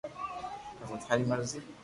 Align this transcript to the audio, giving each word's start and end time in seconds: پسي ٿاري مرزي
پسي 0.79 0.95
ٿاري 1.05 1.23
مرزي 1.29 1.59